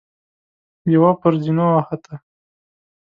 [0.93, 2.13] يوه پر زينو وخته.